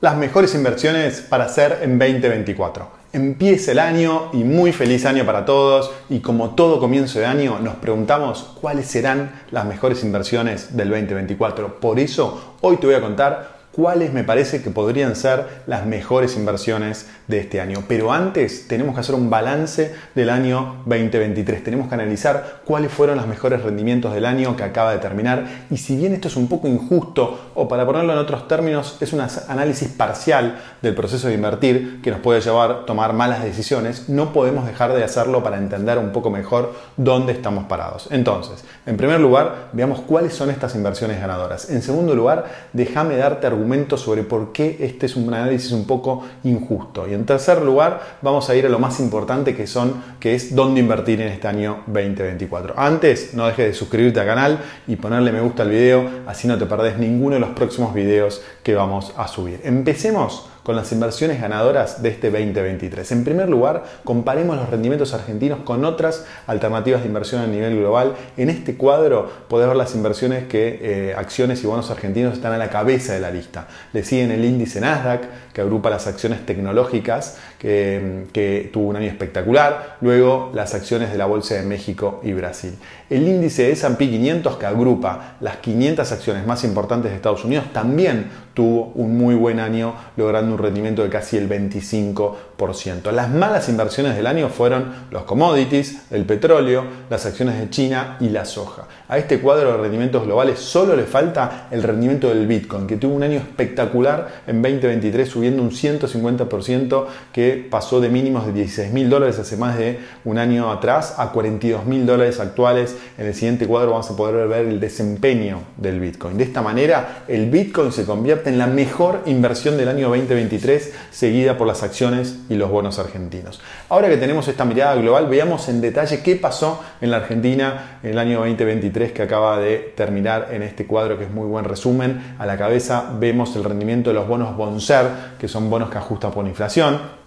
las 0.00 0.16
mejores 0.16 0.54
inversiones 0.54 1.20
para 1.20 1.44
hacer 1.44 1.80
en 1.82 1.98
2024. 1.98 3.00
Empieza 3.12 3.72
el 3.72 3.78
año 3.78 4.30
y 4.32 4.44
muy 4.44 4.72
feliz 4.72 5.04
año 5.04 5.26
para 5.26 5.44
todos 5.44 5.90
y 6.08 6.20
como 6.20 6.54
todo 6.54 6.80
comienzo 6.80 7.18
de 7.18 7.26
año 7.26 7.58
nos 7.60 7.74
preguntamos 7.74 8.56
cuáles 8.60 8.86
serán 8.86 9.42
las 9.50 9.66
mejores 9.66 10.02
inversiones 10.02 10.76
del 10.76 10.88
2024. 10.88 11.80
Por 11.80 11.98
eso 11.98 12.56
hoy 12.62 12.78
te 12.78 12.86
voy 12.86 12.94
a 12.94 13.00
contar 13.00 13.59
cuáles 13.72 14.12
me 14.12 14.24
parece 14.24 14.62
que 14.62 14.70
podrían 14.70 15.14
ser 15.14 15.62
las 15.66 15.86
mejores 15.86 16.36
inversiones 16.36 17.06
de 17.28 17.38
este 17.40 17.60
año. 17.60 17.84
Pero 17.86 18.12
antes 18.12 18.66
tenemos 18.66 18.94
que 18.94 19.00
hacer 19.00 19.14
un 19.14 19.30
balance 19.30 19.94
del 20.14 20.30
año 20.30 20.82
2023. 20.86 21.62
Tenemos 21.62 21.88
que 21.88 21.94
analizar 21.94 22.62
cuáles 22.64 22.90
fueron 22.92 23.16
los 23.16 23.26
mejores 23.26 23.62
rendimientos 23.62 24.12
del 24.12 24.26
año 24.26 24.56
que 24.56 24.64
acaba 24.64 24.92
de 24.92 24.98
terminar. 24.98 25.44
Y 25.70 25.76
si 25.76 25.96
bien 25.96 26.12
esto 26.12 26.28
es 26.28 26.36
un 26.36 26.48
poco 26.48 26.66
injusto, 26.66 27.52
o 27.54 27.68
para 27.68 27.86
ponerlo 27.86 28.12
en 28.12 28.18
otros 28.18 28.48
términos, 28.48 28.96
es 29.00 29.12
un 29.12 29.20
análisis 29.20 29.88
parcial 29.88 30.58
del 30.82 30.94
proceso 30.94 31.28
de 31.28 31.34
invertir 31.34 32.00
que 32.02 32.10
nos 32.10 32.20
puede 32.20 32.40
llevar 32.40 32.70
a 32.70 32.86
tomar 32.86 33.12
malas 33.12 33.44
decisiones, 33.44 34.08
no 34.08 34.32
podemos 34.32 34.66
dejar 34.66 34.92
de 34.92 35.04
hacerlo 35.04 35.42
para 35.42 35.58
entender 35.58 35.98
un 35.98 36.10
poco 36.10 36.30
mejor 36.30 36.74
dónde 36.96 37.32
estamos 37.32 37.64
parados. 37.64 38.08
Entonces, 38.10 38.64
en 38.86 38.96
primer 38.96 39.20
lugar, 39.20 39.68
veamos 39.72 40.00
cuáles 40.00 40.34
son 40.34 40.50
estas 40.50 40.74
inversiones 40.74 41.20
ganadoras. 41.20 41.70
En 41.70 41.82
segundo 41.82 42.14
lugar, 42.14 42.46
déjame 42.72 43.16
darte 43.16 43.46
argumentos 43.46 43.59
sobre 43.96 44.22
por 44.22 44.52
qué 44.52 44.76
este 44.80 45.06
es 45.06 45.16
un 45.16 45.32
análisis 45.32 45.72
un 45.72 45.86
poco 45.86 46.24
injusto. 46.44 47.08
Y 47.08 47.14
en 47.14 47.24
tercer 47.24 47.62
lugar, 47.62 48.18
vamos 48.22 48.50
a 48.50 48.54
ir 48.54 48.66
a 48.66 48.68
lo 48.68 48.78
más 48.78 49.00
importante 49.00 49.54
que 49.54 49.66
son, 49.66 50.02
que 50.18 50.34
es 50.34 50.54
dónde 50.54 50.80
invertir 50.80 51.20
en 51.20 51.28
este 51.28 51.48
año 51.48 51.84
2024. 51.86 52.74
Antes, 52.76 53.34
no 53.34 53.46
dejes 53.46 53.66
de 53.68 53.74
suscribirte 53.74 54.20
al 54.20 54.26
canal 54.26 54.58
y 54.86 54.96
ponerle 54.96 55.32
me 55.32 55.40
gusta 55.40 55.62
al 55.62 55.70
video, 55.70 56.08
así 56.26 56.48
no 56.48 56.58
te 56.58 56.66
perdés 56.66 56.98
ninguno 56.98 57.34
de 57.34 57.40
los 57.40 57.50
próximos 57.50 57.94
videos 57.94 58.42
que 58.62 58.74
vamos 58.74 59.12
a 59.16 59.28
subir. 59.28 59.60
Empecemos 59.64 60.49
con 60.62 60.76
las 60.76 60.92
inversiones 60.92 61.40
ganadoras 61.40 62.02
de 62.02 62.10
este 62.10 62.30
2023. 62.30 63.12
En 63.12 63.24
primer 63.24 63.48
lugar, 63.48 63.84
comparemos 64.04 64.56
los 64.56 64.68
rendimientos 64.68 65.14
argentinos 65.14 65.60
con 65.64 65.84
otras 65.84 66.26
alternativas 66.46 67.02
de 67.02 67.08
inversión 67.08 67.42
a 67.42 67.46
nivel 67.46 67.76
global. 67.76 68.14
En 68.36 68.50
este 68.50 68.76
cuadro 68.76 69.30
podés 69.48 69.68
ver 69.68 69.76
las 69.76 69.94
inversiones 69.94 70.44
que 70.44 70.78
eh, 70.82 71.14
acciones 71.16 71.62
y 71.64 71.66
bonos 71.66 71.90
argentinos 71.90 72.34
están 72.34 72.52
a 72.52 72.58
la 72.58 72.70
cabeza 72.70 73.12
de 73.12 73.20
la 73.20 73.30
lista. 73.30 73.68
Le 73.92 74.04
siguen 74.04 74.30
el 74.30 74.44
índice 74.44 74.80
Nasdaq, 74.80 75.52
que 75.52 75.60
agrupa 75.60 75.90
las 75.90 76.06
acciones 76.06 76.44
tecnológicas, 76.46 77.38
que, 77.60 78.70
tuvo 78.72 78.88
un 78.88 78.96
año 78.96 79.06
espectacular. 79.06 79.98
Luego 80.00 80.50
las 80.54 80.74
acciones 80.74 81.12
de 81.12 81.18
la 81.18 81.26
Bolsa 81.26 81.54
de 81.54 81.62
México 81.62 82.20
y 82.24 82.32
Brasil. 82.32 82.74
El 83.10 83.28
índice 83.28 83.64
de 83.64 83.72
S&P 83.72 84.08
500, 84.08 84.56
que 84.56 84.66
agrupa 84.66 85.36
las 85.40 85.58
500 85.58 86.10
acciones 86.10 86.46
más 86.46 86.64
importantes 86.64 87.10
de 87.10 87.16
Estados 87.16 87.44
Unidos, 87.44 87.66
también 87.72 88.30
tuvo 88.54 88.92
un 88.94 89.16
muy 89.16 89.34
buen 89.34 89.60
año, 89.60 89.94
logrando 90.16 90.52
un 90.54 90.58
rendimiento 90.58 91.02
de 91.02 91.08
casi 91.08 91.36
el 91.36 91.48
25%. 91.48 93.10
Las 93.12 93.30
malas 93.30 93.68
inversiones 93.68 94.16
del 94.16 94.26
año 94.26 94.48
fueron 94.48 94.92
los 95.10 95.22
commodities, 95.22 96.10
el 96.10 96.24
petróleo, 96.24 96.84
las 97.08 97.26
acciones 97.26 97.58
de 97.58 97.70
China 97.70 98.16
y 98.20 98.28
la 98.28 98.44
soja. 98.44 98.86
A 99.08 99.18
este 99.18 99.40
cuadro 99.40 99.72
de 99.72 99.78
rendimientos 99.78 100.24
globales 100.24 100.58
solo 100.58 100.96
le 100.96 101.04
falta 101.04 101.68
el 101.70 101.82
rendimiento 101.82 102.28
del 102.28 102.46
Bitcoin, 102.46 102.86
que 102.86 102.96
tuvo 102.96 103.14
un 103.14 103.22
año 103.22 103.38
espectacular 103.38 104.42
en 104.46 104.62
2023, 104.62 105.28
subiendo 105.28 105.62
un 105.62 105.70
150%, 105.70 107.06
que 107.32 107.49
pasó 107.56 108.00
de 108.00 108.08
mínimos 108.08 108.46
de 108.46 108.52
16 108.52 108.92
mil 108.92 109.08
dólares 109.08 109.38
hace 109.38 109.56
más 109.56 109.76
de 109.76 109.98
un 110.24 110.38
año 110.38 110.70
atrás 110.70 111.14
a 111.18 111.32
42 111.32 111.86
mil 111.86 112.06
dólares 112.06 112.40
actuales. 112.40 112.96
En 113.18 113.26
el 113.26 113.34
siguiente 113.34 113.66
cuadro 113.66 113.92
vamos 113.92 114.10
a 114.10 114.16
poder 114.16 114.48
ver 114.48 114.66
el 114.66 114.80
desempeño 114.80 115.62
del 115.76 116.00
Bitcoin. 116.00 116.36
De 116.36 116.44
esta 116.44 116.62
manera, 116.62 117.24
el 117.28 117.50
Bitcoin 117.50 117.92
se 117.92 118.04
convierte 118.04 118.50
en 118.50 118.58
la 118.58 118.66
mejor 118.66 119.22
inversión 119.26 119.76
del 119.76 119.88
año 119.88 120.08
2023, 120.08 120.92
seguida 121.10 121.56
por 121.56 121.66
las 121.66 121.82
acciones 121.82 122.38
y 122.48 122.54
los 122.54 122.70
bonos 122.70 122.98
argentinos. 122.98 123.60
Ahora 123.88 124.08
que 124.08 124.16
tenemos 124.16 124.48
esta 124.48 124.64
mirada 124.64 124.94
global, 124.96 125.26
veamos 125.26 125.68
en 125.68 125.80
detalle 125.80 126.20
qué 126.22 126.36
pasó 126.36 126.82
en 127.00 127.10
la 127.10 127.18
Argentina 127.18 127.98
en 128.02 128.10
el 128.10 128.18
año 128.18 128.38
2023 128.40 129.12
que 129.12 129.22
acaba 129.22 129.58
de 129.58 129.92
terminar 129.96 130.48
en 130.50 130.62
este 130.62 130.86
cuadro 130.86 131.18
que 131.18 131.24
es 131.24 131.30
muy 131.30 131.46
buen 131.46 131.64
resumen. 131.64 132.34
A 132.38 132.46
la 132.46 132.56
cabeza 132.56 133.12
vemos 133.18 133.54
el 133.56 133.64
rendimiento 133.64 134.10
de 134.10 134.14
los 134.14 134.28
bonos 134.28 134.56
Bonser, 134.56 135.06
que 135.38 135.48
son 135.48 135.70
bonos 135.70 135.90
que 135.90 135.98
ajustan 135.98 136.30
por 136.30 136.46
inflación 136.46 137.19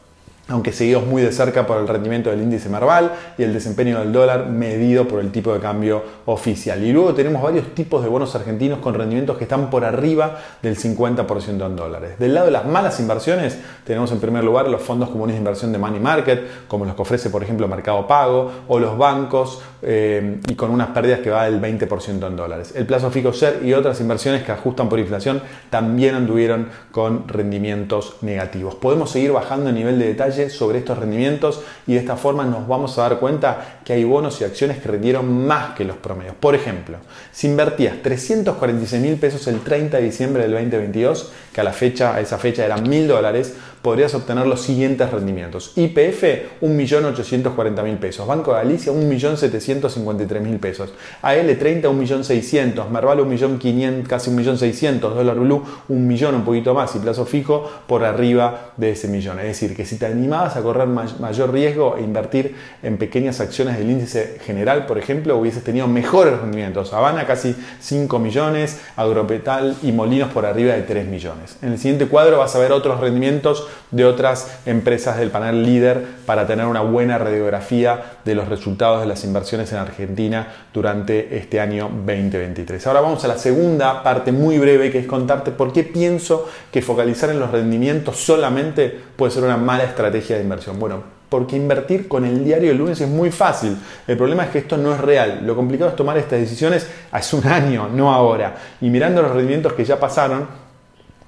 aunque 0.49 0.73
seguidos 0.73 1.05
muy 1.05 1.21
de 1.21 1.31
cerca 1.31 1.65
por 1.65 1.77
el 1.77 1.87
rendimiento 1.87 2.29
del 2.29 2.41
índice 2.41 2.67
Merval 2.67 3.13
y 3.37 3.43
el 3.43 3.53
desempeño 3.53 3.99
del 3.99 4.11
dólar 4.11 4.47
medido 4.47 5.07
por 5.07 5.21
el 5.21 5.31
tipo 5.31 5.53
de 5.53 5.59
cambio 5.59 6.03
oficial. 6.25 6.83
Y 6.83 6.91
luego 6.91 7.13
tenemos 7.13 7.41
varios 7.41 7.73
tipos 7.73 8.03
de 8.03 8.09
bonos 8.09 8.35
argentinos 8.35 8.79
con 8.79 8.93
rendimientos 8.93 9.37
que 9.37 9.45
están 9.45 9.69
por 9.69 9.85
arriba 9.85 10.39
del 10.61 10.77
50% 10.77 11.65
en 11.65 11.75
dólares. 11.75 12.19
Del 12.19 12.33
lado 12.33 12.47
de 12.47 12.51
las 12.51 12.65
malas 12.65 12.99
inversiones, 12.99 13.57
tenemos 13.85 14.11
en 14.11 14.19
primer 14.19 14.43
lugar 14.43 14.67
los 14.67 14.81
fondos 14.81 15.09
comunes 15.09 15.35
de 15.35 15.39
inversión 15.39 15.71
de 15.71 15.77
Money 15.77 16.01
Market, 16.01 16.67
como 16.67 16.83
los 16.83 16.95
que 16.95 17.01
ofrece 17.01 17.29
por 17.29 17.41
ejemplo 17.41 17.67
Mercado 17.69 18.05
Pago, 18.05 18.51
o 18.67 18.79
los 18.79 18.97
bancos, 18.97 19.61
eh, 19.85 20.39
y 20.47 20.55
con 20.55 20.71
unas 20.71 20.89
pérdidas 20.89 21.19
que 21.19 21.29
va 21.29 21.45
del 21.45 21.61
20% 21.61 22.27
en 22.27 22.35
dólares. 22.35 22.73
El 22.75 22.85
plazo 22.85 23.11
fijo 23.11 23.33
SER 23.33 23.61
y 23.65 23.73
otras 23.73 23.99
inversiones 23.99 24.43
que 24.43 24.51
ajustan 24.51 24.87
por 24.87 24.99
inflación 24.99 25.41
también 25.69 26.15
anduvieron 26.15 26.69
con 26.91 27.27
rendimientos 27.27 28.17
negativos. 28.21 28.75
Podemos 28.75 29.11
seguir 29.11 29.31
bajando 29.31 29.69
el 29.69 29.75
nivel 29.75 29.99
de 29.99 30.07
detalle 30.07 30.49
sobre 30.49 30.79
estos 30.79 30.97
rendimientos 30.97 31.61
y 31.85 31.93
de 31.93 31.99
esta 31.99 32.15
forma 32.15 32.45
nos 32.45 32.67
vamos 32.67 32.97
a 32.97 33.03
dar 33.03 33.19
cuenta 33.19 33.79
que 33.83 33.93
hay 33.93 34.03
bonos 34.03 34.39
y 34.41 34.43
acciones 34.43 34.77
que 34.77 34.87
rendieron 34.87 35.45
más 35.45 35.75
que 35.75 35.83
los 35.83 35.97
promedios. 35.97 36.35
Por 36.35 36.55
ejemplo, 36.55 36.97
si 37.31 37.47
invertías 37.47 38.01
346 38.01 39.01
mil 39.01 39.15
pesos 39.17 39.47
el 39.47 39.59
30 39.61 39.97
de 39.97 40.03
diciembre 40.03 40.43
del 40.43 40.53
2022, 40.53 41.31
que 41.53 41.61
a, 41.61 41.63
la 41.63 41.73
fecha, 41.73 42.15
a 42.15 42.21
esa 42.21 42.37
fecha 42.37 42.65
eran 42.65 42.87
mil 42.87 43.07
dólares, 43.07 43.55
podrías 43.83 44.15
obtener 44.15 44.47
los 44.47 44.61
siguientes 44.61 45.11
rendimientos. 45.11 45.73
IPF, 45.75 46.23
1.840.000 46.61 47.97
pesos. 47.97 48.25
Banco 48.25 48.51
de 48.51 48.57
Galicia, 48.57 48.93
1.753.000 48.93 50.59
pesos. 50.59 50.93
AL30, 51.21 51.81
1.600.000. 51.81 52.89
Merval, 52.89 53.19
1.500.000, 53.19 54.07
casi 54.07 54.31
1.600.000. 54.31 54.99
Dólar 54.99 55.37
Blue, 55.37 55.63
1 55.89 55.99
millón, 55.99 56.35
un 56.35 56.45
poquito 56.45 56.73
más. 56.73 56.95
Y 56.95 56.99
plazo 56.99 57.25
fijo 57.25 57.69
por 57.85 58.05
arriba 58.05 58.71
de 58.77 58.91
ese 58.91 59.09
millón. 59.09 59.39
Es 59.39 59.47
decir, 59.47 59.75
que 59.75 59.85
si 59.85 59.97
te 59.97 60.05
animabas 60.05 60.55
a 60.55 60.61
correr 60.61 60.87
mayor 60.87 61.51
riesgo 61.51 61.97
e 61.97 62.03
invertir 62.03 62.55
en 62.81 62.97
pequeñas 62.97 63.41
acciones 63.41 63.77
del 63.77 63.91
índice 63.91 64.39
general, 64.45 64.85
por 64.85 64.97
ejemplo, 64.97 65.37
hubieses 65.37 65.61
tenido 65.61 65.89
mejores 65.89 66.39
rendimientos. 66.39 66.93
Habana, 66.93 67.27
casi 67.27 67.53
5 67.81 68.17
millones. 68.17 68.79
Agropetal 68.95 69.75
y 69.83 69.91
Molinos 69.91 70.31
por 70.31 70.45
arriba 70.45 70.73
de 70.73 70.83
3 70.83 71.05
millones. 71.05 71.57
En 71.61 71.73
el 71.73 71.77
siguiente 71.77 72.07
cuadro 72.07 72.37
vas 72.37 72.55
a 72.55 72.59
ver 72.59 72.71
otros 72.71 73.01
rendimientos 73.01 73.67
de 73.91 74.05
otras 74.05 74.59
empresas 74.65 75.17
del 75.17 75.31
panel 75.31 75.63
líder 75.63 76.03
para 76.25 76.47
tener 76.47 76.65
una 76.65 76.81
buena 76.81 77.17
radiografía 77.17 78.17
de 78.25 78.35
los 78.35 78.47
resultados 78.47 79.01
de 79.01 79.07
las 79.07 79.23
inversiones 79.23 79.71
en 79.71 79.79
Argentina 79.79 80.47
durante 80.73 81.37
este 81.37 81.59
año 81.59 81.89
2023. 82.05 82.85
Ahora 82.87 83.01
vamos 83.01 83.23
a 83.23 83.27
la 83.27 83.37
segunda 83.37 84.03
parte 84.03 84.31
muy 84.31 84.57
breve 84.57 84.91
que 84.91 84.99
es 84.99 85.07
contarte 85.07 85.51
por 85.51 85.73
qué 85.73 85.83
pienso 85.83 86.49
que 86.71 86.81
focalizar 86.81 87.29
en 87.29 87.39
los 87.39 87.51
rendimientos 87.51 88.17
solamente 88.17 88.89
puede 89.15 89.31
ser 89.31 89.43
una 89.43 89.57
mala 89.57 89.83
estrategia 89.83 90.37
de 90.37 90.43
inversión. 90.43 90.79
Bueno, 90.79 91.03
porque 91.33 91.55
invertir 91.55 92.07
con 92.07 92.25
el 92.25 92.43
diario 92.43 92.69
del 92.69 92.77
lunes 92.77 93.01
es 93.01 93.09
muy 93.09 93.31
fácil. 93.31 93.75
El 94.05 94.17
problema 94.17 94.43
es 94.43 94.49
que 94.51 94.59
esto 94.59 94.77
no 94.77 94.93
es 94.93 95.01
real. 95.01 95.41
Lo 95.43 95.55
complicado 95.55 95.89
es 95.89 95.95
tomar 95.95 96.15
estas 96.15 96.39
decisiones 96.39 96.87
hace 97.11 97.35
un 97.35 97.47
año, 97.47 97.89
no 97.91 98.13
ahora. 98.13 98.55
Y 98.81 98.91
mirando 98.91 99.23
los 99.23 99.31
rendimientos 99.31 99.73
que 99.73 99.83
ya 99.83 99.99
pasaron, 99.99 100.47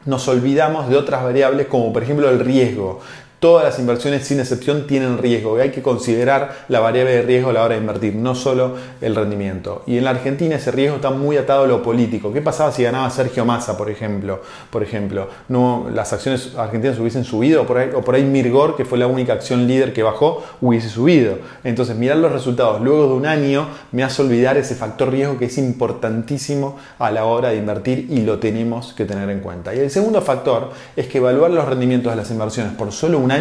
nos 0.05 0.27
olvidamos 0.27 0.89
de 0.89 0.97
otras 0.97 1.23
variables 1.23 1.67
como 1.67 1.91
por 1.91 2.03
ejemplo 2.03 2.29
el 2.29 2.39
riesgo. 2.39 3.01
Todas 3.45 3.63
las 3.63 3.78
inversiones 3.78 4.25
sin 4.25 4.39
excepción 4.39 4.88
tienen 4.88 5.19
riesgo 5.19 5.56
y 5.56 5.61
hay 5.61 5.69
que 5.69 5.83
considerar 5.83 6.66
la 6.67 6.79
variable 6.79 7.17
de 7.17 7.22
riesgo 7.22 7.51
a 7.51 7.53
la 7.53 7.63
hora 7.63 7.75
de 7.75 7.81
invertir, 7.81 8.16
no 8.16 8.33
solo 8.33 8.73
el 9.01 9.13
rendimiento. 9.13 9.83
Y 9.85 10.00
en 10.00 10.06
la 10.06 10.09
Argentina 10.09 10.56
ese 10.56 10.72
riesgo 10.72 10.95
está 10.95 11.11
muy 11.11 11.38
atado 11.38 11.66
a 11.66 11.67
lo 11.67 11.84
político. 11.84 12.34
¿Qué 12.34 12.41
pasaba 12.41 12.72
si 12.72 12.81
ganaba 12.81 13.07
Sergio 13.11 13.45
Massa, 13.45 13.78
por 13.78 13.91
ejemplo? 13.91 14.41
Por 14.72 14.81
ejemplo, 14.81 15.29
no, 15.47 15.85
las 15.94 16.11
acciones 16.11 16.55
argentinas 16.57 16.97
hubiesen 16.97 17.23
subido 17.23 17.67
por, 17.67 17.78
ahí, 17.78 17.91
o 17.93 18.02
por 18.02 18.16
ahí 18.16 18.23
Mirgor, 18.23 18.75
que 18.75 18.84
fue 18.84 18.97
la 18.97 19.05
única 19.05 19.34
acción 19.34 19.67
líder 19.67 19.93
que 19.93 20.02
bajó, 20.02 20.43
hubiese 20.59 20.90
subido. 20.90 21.37
Entonces, 21.64 21.96
mirar 21.96 22.17
los 22.17 22.31
resultados 22.31 22.81
luego 22.81 23.09
de 23.09 23.14
un 23.14 23.28
año 23.28 23.67
me 23.91 24.03
hace 24.03 24.23
olvidar 24.23 24.58
ese 24.58 24.73
factor 24.73 25.11
riesgo 25.11 25.37
que 25.37 25.46
es 25.46 25.59
importantísimo 25.59 26.78
a 26.97 27.11
la 27.11 27.25
hora 27.25 27.49
de 27.49 27.58
invertir 27.58 28.08
y 28.09 28.22
lo 28.22 28.40
tenemos 28.40 28.93
que 28.93 29.05
tener 29.05 29.29
en 29.29 29.41
cuenta. 29.41 29.75
Y 29.75 29.78
el 29.81 29.91
segundo 29.91 30.20
factor 30.23 30.72
es 30.96 31.05
que 31.05 31.20
evaluar 31.20 31.52
los 31.52 31.66
rendimientos 31.66 32.11
de 32.11 32.16
las 32.16 32.31
inversiones 32.31 32.73
por 32.73 32.91
solo 32.91 33.20
un 33.20 33.31
año 33.31 33.34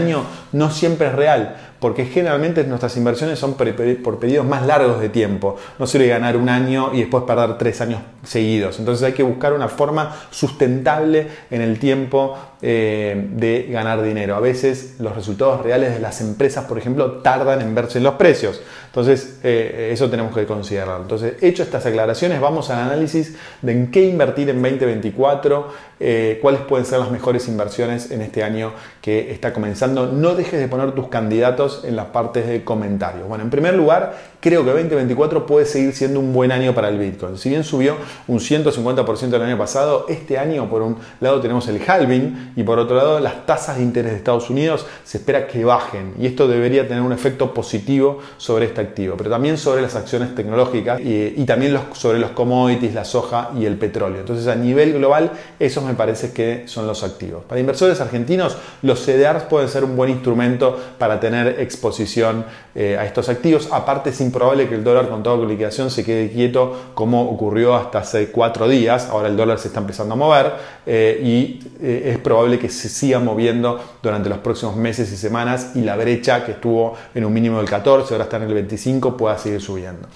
no 0.53 0.71
siempre 0.71 1.09
es 1.09 1.15
real, 1.15 1.57
porque 1.85 2.07
generalmente 2.07 2.65
nuestras 2.65 2.97
inversiones 2.97 3.39
son 3.39 3.57
por 3.57 4.19
periodos 4.19 4.49
más 4.49 4.67
largos 4.67 5.03
de 5.03 5.11
tiempo. 5.11 5.57
No 5.79 5.87
sirve 5.87 6.09
ganar 6.09 6.35
un 6.39 6.49
año 6.49 6.95
y 6.95 7.01
después 7.01 7.25
perder 7.25 7.59
tres 7.59 7.79
años 7.83 8.01
seguidos. 8.23 8.79
Entonces 8.79 9.05
hay 9.05 9.13
que 9.13 9.23
buscar 9.23 9.53
una 9.53 9.69
forma 9.69 10.17
sustentable 10.31 11.27
en 11.51 11.61
el 11.61 11.79
tiempo 11.79 12.39
eh, 12.63 13.29
de 13.33 13.67
ganar 13.71 14.03
dinero. 14.03 14.35
A 14.35 14.41
veces 14.41 14.95
los 14.99 15.15
resultados 15.15 15.61
reales 15.61 15.93
de 15.93 16.01
las 16.01 16.23
empresas, 16.23 16.65
por 16.65 16.79
ejemplo, 16.79 17.19
tardan 17.19 17.61
en 17.61 17.75
verse 17.75 17.99
en 17.99 18.05
los 18.05 18.15
precios. 18.15 18.63
Entonces, 18.87 19.41
eh, 19.43 19.91
eso 19.93 20.09
tenemos 20.09 20.35
que 20.35 20.47
considerarlo. 20.47 21.03
Entonces, 21.03 21.35
hecho 21.43 21.63
estas 21.63 21.85
aclaraciones, 21.85 22.41
vamos 22.41 22.71
al 22.71 22.79
análisis 22.79 23.35
de 23.61 23.73
en 23.73 23.91
qué 23.91 24.05
invertir 24.05 24.49
en 24.49 24.63
2024, 24.63 25.69
eh, 26.01 26.39
cuáles 26.41 26.63
pueden 26.63 26.87
ser 26.87 27.01
las 27.01 27.11
mejores 27.11 27.49
inversiones 27.49 28.11
en 28.11 28.23
este 28.23 28.43
año 28.43 28.73
que 29.03 29.33
está 29.33 29.53
comenzando. 29.53 30.07
No 30.07 30.35
dejes 30.35 30.61
de 30.61 30.69
poner 30.69 30.93
tus 30.93 31.09
candidatos 31.09 31.74
en 31.83 31.97
las 31.97 32.07
partes 32.07 32.47
de 32.47 32.63
comentarios. 32.63 33.27
Bueno, 33.27 33.43
en 33.43 33.51
primer 33.51 33.75
lugar, 33.75 34.15
creo 34.41 34.65
que 34.65 34.71
2024 34.71 35.47
puede 35.47 35.67
seguir 35.67 35.93
siendo 35.93 36.21
un 36.21 36.33
buen 36.33 36.53
año 36.53 36.75
para 36.75 36.89
el 36.89 36.99
Bitcoin. 36.99 37.37
Si 37.37 37.49
bien 37.49 37.65
subió 37.65 37.97
un 38.29 38.39
150% 38.39 39.35
el 39.35 39.43
año 39.43 39.59
pasado, 39.59 40.07
este 40.09 40.39
año 40.39 40.69
por 40.71 40.83
un 40.83 40.99
lado 41.21 41.41
tenemos 41.41 41.67
el 41.69 41.81
halving 41.85 42.53
y 42.55 42.63
por 42.63 42.79
otro 42.79 42.97
lado 42.97 43.19
las 43.21 43.47
tasas 43.47 43.79
de 43.79 43.83
interés 43.83 44.13
de 44.13 44.19
Estados 44.19 44.51
Unidos 44.51 44.87
se 45.03 45.19
espera 45.19 45.47
que 45.47 45.65
bajen 45.65 46.15
y 46.19 46.27
esto 46.27 46.47
debería 46.47 46.87
tener 46.87 47.03
un 47.03 47.13
efecto 47.13 47.55
positivo 47.55 48.21
sobre 48.37 48.67
esta 48.67 48.85
activo, 48.85 49.17
pero 49.17 49.31
también 49.31 49.59
sobre 49.59 49.83
las 49.83 49.97
acciones 49.97 50.35
tecnológicas 50.35 51.01
y, 51.01 51.45
también 51.45 51.79
sobre 51.93 52.19
los 52.19 52.31
commodities, 52.31 52.95
la 52.95 53.05
soja 53.05 53.51
y 53.59 53.65
el 53.65 53.77
petróleo. 53.77 54.21
Entonces 54.21 54.47
a 54.47 54.55
nivel 54.55 54.93
global 54.93 55.33
esos 55.59 55.83
me 55.85 55.95
parece 55.95 56.33
que 56.33 56.65
son 56.67 56.87
los 56.87 57.03
activos. 57.03 57.45
Para 57.45 57.61
inversores 57.61 58.01
argentinos 58.01 58.57
los 58.83 59.01
CDRs 59.01 59.45
pueden 59.45 59.69
ser 59.69 59.85
un 59.85 59.97
buen 59.97 60.11
instrumento 60.11 60.79
para 60.99 61.19
tener 61.19 61.54
exposición 61.63 62.45
eh, 62.75 62.97
a 62.99 63.05
estos 63.05 63.29
activos. 63.29 63.69
Aparte 63.73 64.11
es 64.11 64.21
improbable 64.21 64.69
que 64.69 64.75
el 64.75 64.85
dólar 64.85 65.09
con 65.09 65.23
toda 65.23 65.45
liquidación 65.47 65.91
se 65.91 66.05
quede 66.05 66.31
quieto 66.31 66.91
como 66.95 67.31
ocurrió 67.31 67.75
hasta 67.75 67.99
hace 67.99 68.31
cuatro 68.31 68.69
días. 68.69 69.09
Ahora 69.11 69.29
el 69.29 69.37
dólar 69.37 69.59
se 69.59 69.69
está 69.69 69.81
empezando 69.81 70.15
a 70.15 70.17
mover 70.17 70.53
eh, 70.87 71.21
y 71.23 71.61
eh, 71.81 72.13
es 72.13 72.19
probable 72.19 72.59
que 72.59 72.69
se 72.69 72.89
siga 72.89 73.19
moviendo 73.19 73.81
durante 74.03 74.29
los 74.29 74.39
próximos 74.39 74.77
meses 74.77 75.11
y 75.13 75.17
semanas 75.17 75.73
y 75.75 75.81
la 75.81 75.97
brecha 75.97 76.45
que 76.45 76.53
estuvo 76.53 76.97
en 77.15 77.25
un 77.25 77.33
mínimo 77.33 77.59
del 77.59 77.69
14, 77.69 78.15
ahora 78.15 78.25
está 78.25 78.37
en 78.37 78.45
el 78.45 78.55
25 78.55 79.17
pueda 79.17 79.39
seguir 79.39 79.61
subiendo. 79.61 80.09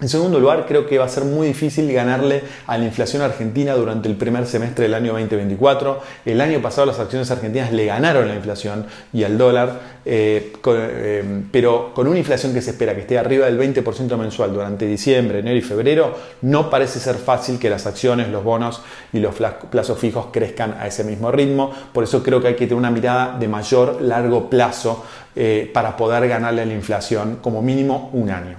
En 0.00 0.08
segundo 0.08 0.40
lugar, 0.40 0.66
creo 0.66 0.86
que 0.86 0.98
va 0.98 1.04
a 1.04 1.08
ser 1.08 1.24
muy 1.24 1.46
difícil 1.46 1.90
ganarle 1.92 2.42
a 2.66 2.76
la 2.76 2.84
inflación 2.84 3.22
argentina 3.22 3.74
durante 3.74 4.08
el 4.08 4.16
primer 4.16 4.44
semestre 4.44 4.84
del 4.84 4.94
año 4.94 5.12
2024. 5.12 6.00
El 6.24 6.40
año 6.40 6.60
pasado 6.60 6.88
las 6.88 6.98
acciones 6.98 7.30
argentinas 7.30 7.72
le 7.72 7.86
ganaron 7.86 8.24
a 8.24 8.26
la 8.26 8.34
inflación 8.34 8.86
y 9.12 9.22
al 9.22 9.38
dólar, 9.38 9.80
eh, 10.04 10.52
eh, 10.66 11.42
pero 11.52 11.94
con 11.94 12.08
una 12.08 12.18
inflación 12.18 12.52
que 12.52 12.60
se 12.60 12.70
espera 12.70 12.92
que 12.94 13.02
esté 13.02 13.18
arriba 13.18 13.46
del 13.46 13.56
20% 13.56 14.16
mensual 14.16 14.52
durante 14.52 14.84
diciembre, 14.84 15.38
enero 15.38 15.56
y 15.56 15.62
febrero, 15.62 16.18
no 16.42 16.68
parece 16.68 16.98
ser 16.98 17.14
fácil 17.14 17.60
que 17.60 17.70
las 17.70 17.86
acciones, 17.86 18.28
los 18.28 18.42
bonos 18.42 18.82
y 19.12 19.20
los 19.20 19.36
plazos 19.70 19.98
fijos 19.98 20.26
crezcan 20.32 20.74
a 20.80 20.88
ese 20.88 21.04
mismo 21.04 21.30
ritmo. 21.30 21.72
Por 21.92 22.02
eso 22.02 22.20
creo 22.20 22.42
que 22.42 22.48
hay 22.48 22.54
que 22.54 22.66
tener 22.66 22.74
una 22.74 22.90
mirada 22.90 23.38
de 23.38 23.46
mayor 23.46 24.02
largo 24.02 24.50
plazo 24.50 25.04
eh, 25.36 25.70
para 25.72 25.96
poder 25.96 26.28
ganarle 26.28 26.62
a 26.62 26.66
la 26.66 26.74
inflación 26.74 27.38
como 27.40 27.62
mínimo 27.62 28.10
un 28.12 28.30
año. 28.30 28.56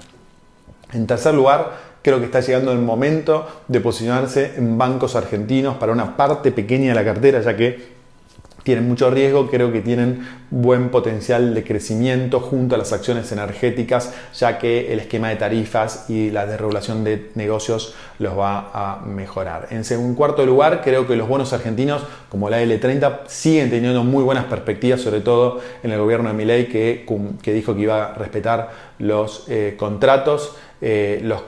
En 0.94 1.08
tercer 1.08 1.34
lugar, 1.34 1.72
creo 2.02 2.20
que 2.20 2.26
está 2.26 2.40
llegando 2.40 2.72
el 2.72 2.80
momento 2.80 3.48
de 3.68 3.82
posicionarse 3.82 4.54
en 4.58 4.78
bancos 4.78 5.16
argentinos 5.16 5.78
para 5.78 5.92
una 5.92 6.16
parte 6.16 6.52
pequeña 6.52 6.90
de 6.90 6.96
la 6.96 7.04
cartera, 7.04 7.42
ya 7.42 7.56
que 7.56 7.96
tienen 8.66 8.88
mucho 8.88 9.12
riesgo, 9.12 9.48
creo 9.48 9.72
que 9.72 9.82
tienen 9.82 10.28
buen 10.50 10.90
potencial 10.90 11.54
de 11.54 11.64
crecimiento 11.64 12.40
junto 12.40 12.74
a 12.74 12.80
las 12.80 12.94
acciones 12.94 13.32
energéticas, 13.32 14.12
ya 14.34 14.58
que 14.58 14.92
el 14.92 15.00
esquema 15.00 15.30
de 15.30 15.36
tarifas 15.36 16.10
y 16.10 16.32
la 16.32 16.48
desregulación 16.48 17.04
de 17.04 17.30
negocios 17.36 17.94
los 18.18 18.36
va 18.36 18.72
a 18.74 19.06
mejorar. 19.06 19.68
En 19.70 19.86
segundo 19.86 20.18
cuarto 20.18 20.44
lugar, 20.48 20.82
creo 20.84 21.06
que 21.06 21.16
los 21.16 21.28
bonos 21.30 21.54
argentinos, 21.54 22.02
como 22.28 22.50
la 22.50 22.60
L30, 22.60 23.28
siguen 23.28 23.70
teniendo 23.70 24.04
muy 24.04 24.24
buenas 24.24 24.46
perspectivas, 24.46 25.00
sobre 25.00 25.22
todo 25.22 25.60
en 25.84 25.92
el 25.92 26.00
gobierno 26.00 26.30
de 26.30 26.36
Milei, 26.36 26.68
que, 26.68 27.06
dijo 27.54 27.76
que 27.76 27.82
iba 27.82 28.06
a 28.06 28.14
respetar 28.16 28.72
los 28.98 29.46
eh, 29.48 29.76
contratos. 29.78 30.56
Eh, 30.88 31.20
los, 31.24 31.42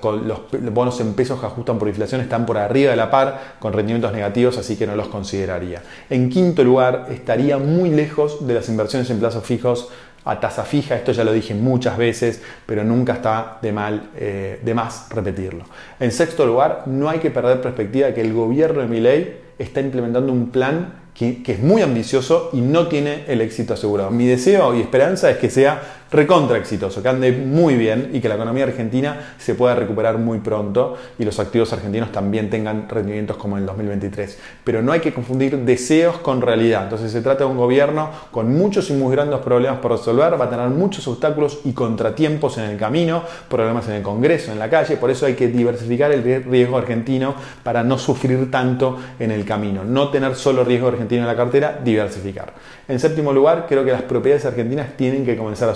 bonos 0.73 0.99
en 0.99 1.13
pesos 1.13 1.39
que 1.39 1.45
ajustan 1.45 1.77
por 1.77 1.87
inflación 1.87 2.21
están 2.21 2.47
por 2.47 2.57
arriba 2.57 2.89
de 2.89 2.97
la 2.97 3.11
par 3.11 3.57
con 3.59 3.71
rendimientos 3.71 4.11
negativos, 4.11 4.57
así 4.57 4.75
que 4.75 4.87
no 4.87 4.95
los 4.95 5.09
consideraría. 5.09 5.83
En 6.09 6.31
quinto 6.31 6.63
lugar, 6.63 7.05
estaría 7.11 7.59
muy 7.59 7.91
lejos 7.91 8.47
de 8.47 8.55
las 8.55 8.67
inversiones 8.67 9.11
en 9.11 9.19
plazos 9.19 9.43
fijos 9.43 9.89
a 10.25 10.39
tasa 10.39 10.63
fija, 10.63 10.95
esto 10.95 11.11
ya 11.11 11.23
lo 11.23 11.33
dije 11.33 11.53
muchas 11.53 11.99
veces, 11.99 12.41
pero 12.65 12.83
nunca 12.83 13.13
está 13.13 13.59
de, 13.61 13.71
mal, 13.71 14.09
eh, 14.15 14.59
de 14.63 14.73
más 14.73 15.07
repetirlo. 15.11 15.65
En 15.99 16.11
sexto 16.11 16.43
lugar, 16.43 16.85
no 16.87 17.07
hay 17.07 17.19
que 17.19 17.29
perder 17.29 17.61
perspectiva 17.61 18.07
de 18.07 18.15
que 18.15 18.21
el 18.21 18.33
gobierno 18.33 18.81
de 18.81 18.87
Milei 18.87 19.37
está 19.59 19.81
implementando 19.81 20.33
un 20.33 20.49
plan 20.49 20.93
que, 21.13 21.43
que, 21.43 21.51
es 21.51 21.59
muy 21.59 21.83
ambicioso 21.83 22.49
y 22.53 22.61
no 22.61 22.87
tiene 22.87 23.25
el 23.27 23.41
éxito 23.41 23.75
asegurado. 23.75 24.09
Mi 24.09 24.25
deseo 24.25 24.73
y 24.73 24.81
esperanza 24.81 25.29
es 25.29 25.37
que 25.37 25.51
sea 25.51 26.06
recontra 26.12 26.57
exitoso, 26.57 27.01
que 27.01 27.09
ande 27.09 27.31
muy 27.31 27.75
bien 27.75 28.12
y 28.13 28.19
que 28.19 28.30
la 28.30 28.36
economía 28.36 28.65
argentina 28.65 29.36
se 29.38 29.56
pueda 29.56 29.75
recuperar 29.75 30.18
muy 30.18 30.39
pronto 30.39 30.98
y 31.19 31.25
los 31.25 31.39
activos 31.39 31.74
argentinos 31.74 32.12
también 32.12 32.50
tengan 32.50 32.88
rendimientos 32.89 33.38
como 33.38 33.57
en 33.57 33.63
el 33.63 33.68
2023. 33.68 34.39
Pero 34.63 34.81
no 34.81 34.92
hay 34.92 35.00
que 35.00 35.13
confundir 35.13 35.57
deseos 35.59 36.18
con 36.18 36.42
realidad. 36.42 36.83
Entonces 36.83 37.12
se 37.12 37.21
trata 37.21 37.44
de 37.44 37.50
un 37.50 37.57
gobierno 37.57 38.09
con 38.31 38.56
muchos 38.56 38.89
y 38.89 38.94
muy 38.94 39.12
grandes 39.15 39.39
problemas 39.39 39.80
por 39.80 39.92
resolver, 39.92 40.39
va 40.39 40.45
a 40.45 40.50
tener 40.50 40.69
muchos 40.69 41.07
obstáculos 41.07 41.59
y 41.65 41.74
contratiempos 41.74 42.57
en 42.57 42.65
el 42.65 42.77
camino, 42.77 43.24
problemas 43.50 43.88
en 43.88 43.95
el 43.95 44.01
Congreso, 44.01 44.51
en 44.51 44.59
la 44.59 44.69
calle, 44.69 44.98
por 44.98 45.09
eso 45.09 45.25
hay 45.25 45.33
que 45.33 45.48
diversificar 45.48 46.12
el 46.12 46.44
riesgo 46.44 46.77
argentino 46.77 47.36
para 47.63 47.83
no 47.83 47.98
sufrir 47.98 48.50
tanto 48.51 48.98
en 49.19 49.31
el 49.31 49.45
camino, 49.45 49.83
no 49.83 50.09
tener 50.09 50.36
solo 50.36 50.63
riesgo 50.63 50.88
argentino 50.88 51.21
en 51.21 51.27
la 51.27 51.36
cartera, 51.36 51.80
diversificar. 51.83 52.54
En 52.88 53.00
séptimo 53.00 53.33
lugar, 53.33 53.65
creo 53.68 53.83
que 53.83 53.92
las 53.92 54.04
propiedades 54.04 54.45
argentinas 54.45 54.95
tienen 54.95 55.25
que 55.25 55.36
comenzar 55.36 55.69
a 55.69 55.75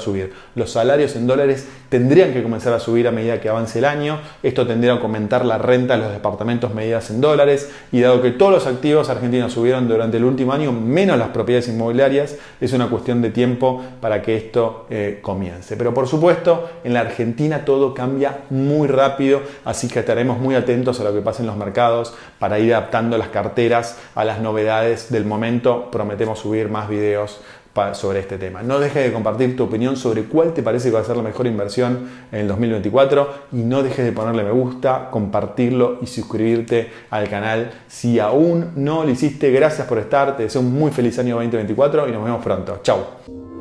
Los 0.56 0.72
salarios 0.72 1.16
en 1.16 1.28
dólares 1.28 1.68
tendrían 1.90 2.34
que 2.34 2.42
comenzar 2.44 2.74
a 2.74 2.80
subir 2.80 3.08
a 3.08 3.12
medida 3.12 3.42
que 3.42 3.50
avance 3.50 3.80
el 3.80 3.86
año. 3.86 4.20
Esto 4.44 4.66
tendría 4.66 4.96
que 4.98 5.04
aumentar 5.04 5.46
la 5.46 5.58
renta 5.58 5.96
de 5.96 6.04
los 6.04 6.12
departamentos 6.12 6.74
medidas 6.74 7.10
en 7.10 7.22
dólares. 7.22 7.70
Y 7.92 8.02
dado 8.02 8.22
que 8.22 8.32
todos 8.32 8.52
los 8.52 8.68
activos 8.68 9.10
argentinos 9.10 9.54
subieron 9.54 9.88
durante 9.88 10.18
el 10.18 10.24
último 10.24 10.54
año, 10.54 10.72
menos 10.72 11.18
las 11.18 11.30
propiedades 11.30 11.68
inmobiliarias, 11.68 12.38
es 12.60 12.74
una 12.74 12.90
cuestión 12.90 13.22
de 13.22 13.30
tiempo 13.30 13.84
para 14.00 14.22
que 14.22 14.38
esto 14.38 14.86
eh, 14.90 15.20
comience. 15.22 15.76
Pero 15.76 15.94
por 15.94 16.08
supuesto, 16.08 16.70
en 16.84 16.94
la 16.94 17.02
Argentina 17.02 17.66
todo 17.66 17.94
cambia 17.94 18.40
muy 18.50 18.88
rápido, 18.88 19.42
así 19.66 19.88
que 19.88 20.00
estaremos 20.00 20.40
muy 20.40 20.56
atentos 20.56 21.00
a 21.00 21.04
lo 21.04 21.14
que 21.14 21.22
pasa 21.22 21.42
en 21.42 21.48
los 21.48 21.58
mercados 21.58 22.14
para 22.40 22.60
ir 22.60 22.74
adaptando 22.74 23.18
las 23.18 23.30
carteras 23.30 23.98
a 24.16 24.24
las 24.24 24.40
novedades 24.40 25.12
del 25.12 25.26
momento. 25.26 25.90
Prometemos 25.92 26.40
subir 26.40 26.70
más 26.70 26.90
videos 26.90 27.40
sobre 27.94 28.20
este 28.20 28.38
tema. 28.38 28.62
No 28.62 28.80
dejes 28.80 29.06
de 29.06 29.14
compartir 29.14 29.56
tu 29.56 29.64
opinión 29.64 29.96
sobre 29.96 30.24
cuál 30.24 30.54
te 30.54 30.62
parece 30.62 30.90
que 30.90 30.96
va 30.96 31.02
a 31.02 31.04
ser 31.04 31.18
la 31.18 31.24
mejor 31.24 31.48
inversión 31.48 32.10
en 32.32 32.40
el 32.42 32.48
2024 32.48 33.30
y 33.54 33.58
no 33.58 33.82
dejes 33.82 34.06
de 34.06 34.12
ponerle 34.12 34.44
me 34.44 34.52
gusta, 34.52 35.10
compartirlo 35.10 35.98
y 36.02 36.08
suscribirte 36.08 36.92
al 37.10 37.30
canal 37.30 37.72
si 37.88 38.20
aún 38.20 38.72
no 38.76 39.04
lo 39.04 39.10
hiciste. 39.10 39.52
Gracias 39.52 39.88
por 39.88 40.00
estar, 40.00 40.36
te 40.36 40.44
deseo 40.44 40.62
un 40.62 40.74
muy 40.74 40.92
feliz 40.92 41.18
año 41.20 41.36
2024 41.36 42.10
y 42.10 42.12
nos 42.12 42.24
vemos 42.24 42.44
pronto. 42.44 42.80
Chao. 42.84 43.61